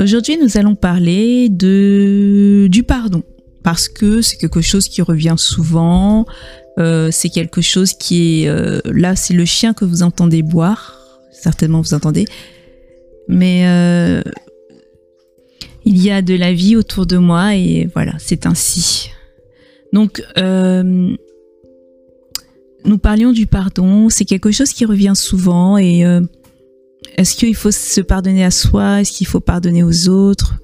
[0.00, 3.24] Aujourd'hui, nous allons parler de du pardon
[3.64, 6.24] parce que c'est quelque chose qui revient souvent.
[6.78, 11.20] Euh, c'est quelque chose qui est euh, là, c'est le chien que vous entendez boire.
[11.32, 12.26] Certainement, vous entendez.
[13.26, 14.22] Mais euh,
[15.84, 19.10] il y a de la vie autour de moi et voilà, c'est ainsi.
[19.92, 20.22] Donc,
[22.88, 24.08] nous parlions du pardon.
[24.08, 26.04] C'est quelque chose qui revient souvent et
[27.16, 29.00] est-ce qu'il faut se pardonner à soi?
[29.00, 30.54] Est-ce qu'il faut pardonner aux autres?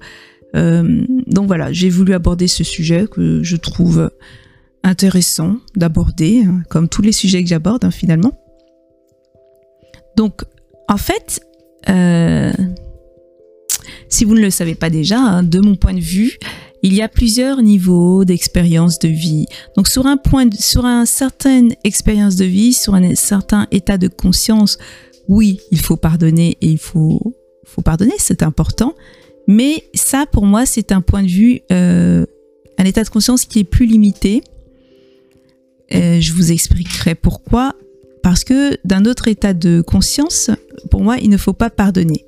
[0.55, 4.09] Euh, Donc voilà, j'ai voulu aborder ce sujet que je trouve
[4.83, 8.39] intéressant d'aborder, comme tous les sujets que j'aborde hein, finalement.
[10.15, 10.43] Donc,
[10.87, 11.41] en fait,
[11.89, 12.53] euh,
[14.07, 16.37] si vous ne le savez pas déjà, hein, de mon point de vue,
[16.85, 19.47] il y a plusieurs niveaux d'expérience de vie.
[19.75, 24.07] Donc sur un point, sur un certain expérience de vie, sur un certain état de
[24.07, 24.77] conscience,
[25.27, 27.35] oui, il faut pardonner et il faut,
[27.65, 28.93] faut pardonner, c'est important.
[29.47, 32.23] Mais ça, pour moi, c'est un point de vue, euh,
[32.77, 34.43] un état de conscience qui est plus limité.
[35.91, 37.73] Euh, je vous expliquerai pourquoi.
[38.21, 40.51] Parce que d'un autre état de conscience,
[40.91, 42.25] pour moi, il ne faut pas pardonner.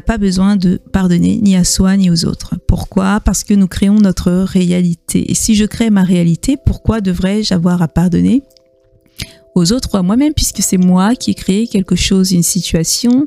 [0.00, 2.54] Pas besoin de pardonner ni à soi ni aux autres.
[2.66, 3.20] Pourquoi?
[3.20, 5.30] Parce que nous créons notre réalité.
[5.30, 8.42] Et si je crée ma réalité, pourquoi devrais-je avoir à pardonner
[9.54, 13.24] aux autres ou à moi-même, puisque c'est moi qui ai créé quelque chose, une situation,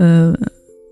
[0.00, 0.32] euh,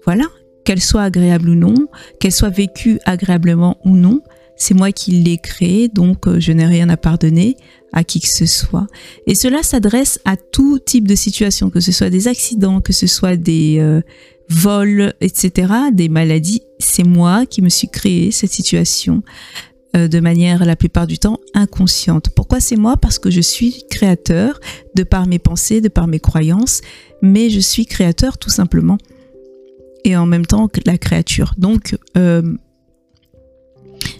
[0.05, 0.25] voilà,
[0.65, 1.75] qu'elle soit agréable ou non,
[2.21, 4.21] qu'elle soit vécue agréablement ou non,
[4.57, 7.57] c'est moi qui l'ai créée, donc euh, je n'ai rien à pardonner
[7.93, 8.87] à qui que ce soit.
[9.27, 13.07] Et cela s'adresse à tout type de situation, que ce soit des accidents, que ce
[13.07, 14.01] soit des euh,
[14.49, 16.63] vols, etc., des maladies.
[16.79, 19.23] C'est moi qui me suis créé cette situation.
[19.97, 22.29] Euh, de manière la plupart du temps inconsciente.
[22.31, 22.97] Pourquoi c'est moi?
[22.97, 24.61] Parce que je suis créateur
[24.95, 26.83] de par mes pensées, de par mes croyances,
[27.23, 28.99] mais je suis créateur tout simplement.
[30.05, 31.55] Et en même temps que la créature.
[31.57, 32.43] Donc, euh,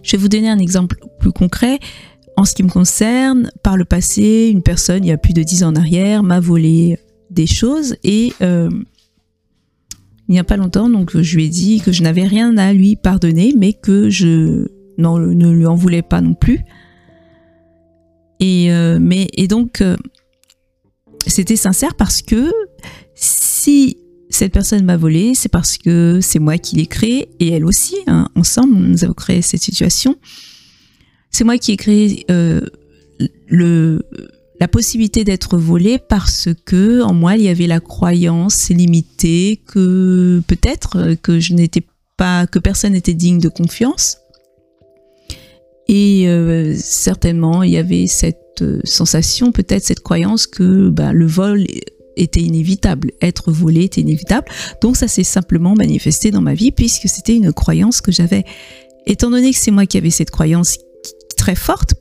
[0.03, 1.79] je vais vous donner un exemple plus concret.
[2.37, 5.43] En ce qui me concerne, par le passé, une personne, il y a plus de
[5.43, 6.99] dix ans en arrière, m'a volé
[7.31, 8.71] des choses et euh,
[10.29, 12.73] il n'y a pas longtemps, donc je lui ai dit que je n'avais rien à
[12.73, 16.61] lui pardonner, mais que je non, ne lui en voulait pas non plus.
[18.41, 19.97] Et, euh, mais, et donc, euh,
[21.27, 22.51] c'était sincère parce que
[23.15, 23.99] si
[24.29, 27.97] cette personne m'a volé, c'est parce que c'est moi qui l'ai créé et elle aussi.
[28.07, 30.17] Hein, ensemble, nous avons créé cette situation.
[31.31, 32.61] C'est moi qui ai créé euh,
[33.49, 34.03] le,
[34.61, 40.43] la possibilité d'être volé parce que en moi il y avait la croyance limitée que
[40.47, 41.83] peut-être que je n'étais
[42.17, 44.19] pas, que personne n'était digne de confiance
[45.89, 51.27] et euh, certainement, il y avait cette euh, sensation, peut-être cette croyance que bah, le
[51.27, 51.65] vol
[52.17, 54.49] était inévitable, être volé était inévitable.
[54.83, 58.45] Donc ça s'est simplement manifesté dans ma vie puisque c'était une croyance que j'avais.
[59.07, 60.79] Étant donné que c'est moi qui avais cette croyance
[61.37, 61.95] très forte,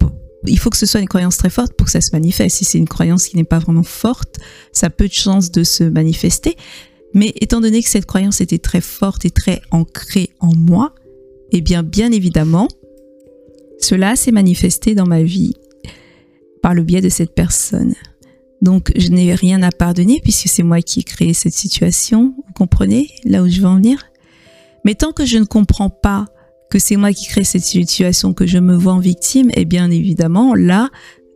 [0.48, 2.58] il faut que ce soit une croyance très forte pour que ça se manifeste.
[2.58, 4.38] Si c'est une croyance qui n'est pas vraiment forte,
[4.72, 6.56] ça a peu de chances de se manifester.
[7.14, 10.94] Mais étant donné que cette croyance était très forte et très ancrée en moi,
[11.52, 12.68] eh bien, bien évidemment,
[13.80, 15.54] cela s'est manifesté dans ma vie
[16.62, 17.94] par le biais de cette personne.
[18.62, 22.34] Donc je n'ai rien à pardonner puisque c'est moi qui ai créé cette situation.
[22.36, 24.04] Vous comprenez là où je veux en venir
[24.84, 26.26] Mais tant que je ne comprends pas
[26.76, 29.66] que c'est moi qui crée cette situation, que je me vois en victime, et eh
[29.66, 30.90] bien évidemment là,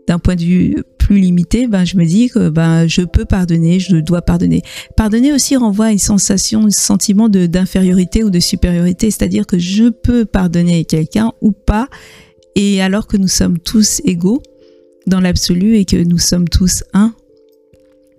[0.06, 3.80] d'un point de vue plus limité, ben je me dis que ben je peux pardonner,
[3.80, 4.64] je dois pardonner.
[4.98, 9.58] Pardonner aussi renvoie à une sensation, un sentiment de d'infériorité ou de supériorité, c'est-à-dire que
[9.58, 11.88] je peux pardonner quelqu'un ou pas
[12.56, 14.44] et alors que nous sommes tous égaux
[15.08, 17.14] dans l'absolu et que nous sommes tous un,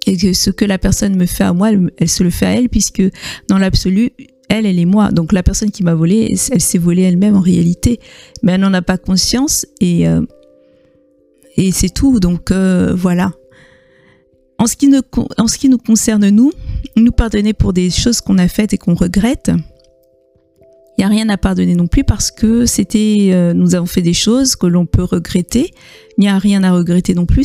[0.07, 2.53] et que ce que la personne me fait à moi, elle, se le fait à
[2.53, 3.03] elle, puisque
[3.49, 4.11] dans l'absolu,
[4.51, 5.11] elle, elle est moi.
[5.13, 8.01] Donc la personne qui m'a volé, elle s'est volée elle-même en réalité,
[8.43, 10.21] mais elle n'en a pas conscience et euh,
[11.57, 12.21] et c'est tout.
[12.21, 13.33] Donc euh, voilà.
[14.59, 15.01] En ce, qui ne,
[15.39, 16.53] en ce qui nous concerne nous,
[16.95, 19.51] nous pardonner pour des choses qu'on a faites et qu'on regrette,
[20.99, 24.03] il n'y a rien à pardonner non plus parce que c'était, euh, nous avons fait
[24.03, 25.71] des choses que l'on peut regretter.
[26.19, 27.45] Il n'y a rien à regretter non plus.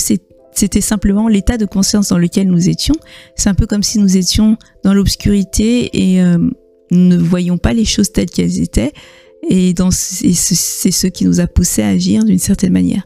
[0.51, 2.95] C'était simplement l'état de conscience dans lequel nous étions.
[3.35, 6.51] C'est un peu comme si nous étions dans l'obscurité et nous
[6.91, 8.93] ne voyions pas les choses telles qu'elles étaient.
[9.49, 13.05] Et, c'est ce qui nous a poussé à agir d'une certaine manière.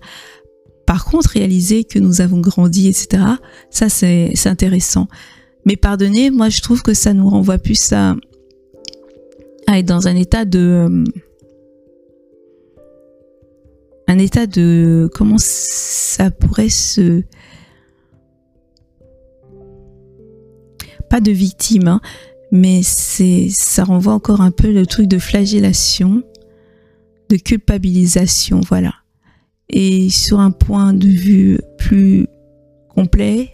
[0.86, 3.24] Par contre, réaliser que nous avons grandi, etc.,
[3.70, 5.08] ça c'est intéressant.
[5.66, 8.16] Mais pardonner, moi je trouve que ça nous renvoie plus à
[9.68, 11.04] à être dans un état de euh,
[14.08, 17.22] un état de comment ça pourrait se
[21.10, 22.02] pas de victime, hein,
[22.52, 26.24] mais c'est, ça renvoie encore un peu le truc de flagellation,
[27.30, 28.94] de culpabilisation, voilà.
[29.70, 32.28] Et sur un point de vue plus
[32.90, 33.52] complet,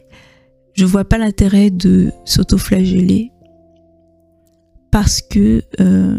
[0.73, 3.31] je vois pas l'intérêt de s'auto-flageller
[4.91, 6.17] parce que euh,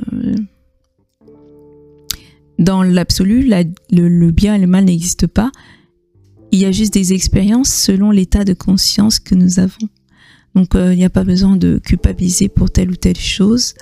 [2.59, 3.51] dans l'absolu,
[3.91, 5.51] le, bien et le mal n'existent pas.
[6.53, 9.89] Il y a juste des expériences selon l'état de conscience que nous avons.
[10.57, 13.75] Donc euh, il n'y a pas besoin de culpabiliser pour telle ou telle chose.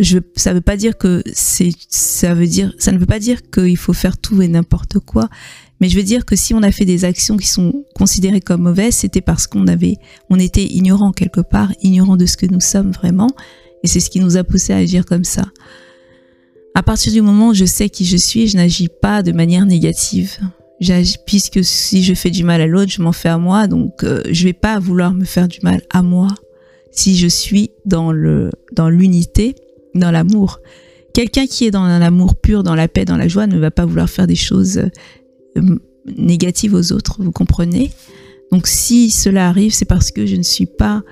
[0.00, 3.76] Je, ça veut pas dire que ça veut dire, ça ne veut pas dire qu'il
[3.76, 5.28] faut faire tout et n'importe quoi.
[5.80, 8.62] Mais je veux dire que si on a fait des actions qui sont considérées comme
[8.62, 9.96] mauvaises, c'était parce qu'on avait,
[10.30, 13.28] on était ignorant quelque part, ignorant de ce que nous sommes vraiment.
[13.82, 15.44] Et c'est ce qui nous a poussé à agir comme ça.
[16.74, 19.66] À partir du moment où je sais qui je suis, je n'agis pas de manière
[19.66, 20.38] négative.
[21.26, 24.22] Puisque si je fais du mal à l'autre, je m'en fais à moi, donc euh,
[24.30, 26.28] je vais pas vouloir me faire du mal à moi
[26.90, 29.54] si je suis dans le dans l'unité,
[29.94, 30.60] dans l'amour.
[31.12, 33.84] Quelqu'un qui est dans l'amour pur, dans la paix, dans la joie, ne va pas
[33.84, 34.78] vouloir faire des choses
[35.56, 35.78] euh,
[36.16, 37.92] négatives aux autres, vous comprenez?
[38.50, 41.02] Donc si cela arrive, c'est parce que je ne suis pas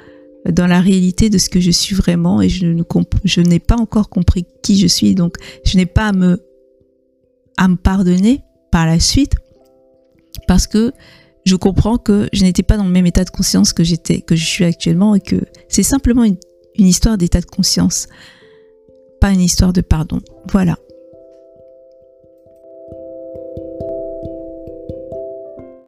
[0.49, 2.67] dans la réalité de ce que je suis vraiment et je
[3.25, 5.15] je n'ai pas encore compris qui je suis.
[5.15, 6.41] Donc je n'ai pas à me
[7.57, 8.41] à me pardonner
[8.71, 9.35] par la suite
[10.47, 10.93] parce que
[11.45, 14.37] je comprends que je n'étais pas dans le même état de conscience que j'étais que
[14.37, 15.37] je suis actuellement et que
[15.69, 16.37] c'est simplement une,
[16.77, 18.07] une histoire d'état de conscience
[19.21, 20.21] pas une histoire de pardon.
[20.51, 20.77] Voilà